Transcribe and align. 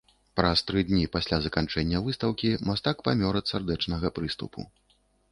Праз 0.39 0.61
тры 0.67 0.79
дні 0.89 1.03
пасля 1.15 1.37
заканчэння 1.45 1.99
выстаўкі 2.07 2.49
мастак 2.69 3.03
памёр 3.07 3.33
ад 3.41 3.51
сардэчнага 3.51 4.11
прыступу. 4.17 4.65